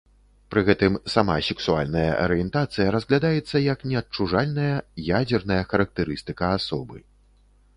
[0.51, 4.73] Пры гэтым сама сексуальная арыентацыя разглядаецца як неадчужальная,
[5.21, 6.97] ядзерная характарыстыка асобы.